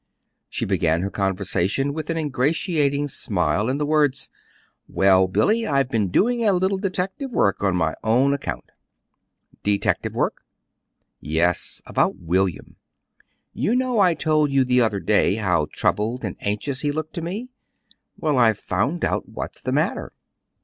[0.49, 4.31] She began her conversation with an ingratiating smile and the words:
[4.87, 8.71] "Well, Billy, I've been doing a little detective work on my own account."
[9.61, 10.43] "Detective work?"
[11.19, 12.77] "Yes; about William.
[13.53, 17.21] You know I told you the other day how troubled and anxious he looked to
[17.21, 17.49] me.
[18.17, 20.13] Well, I've found out what's the matter."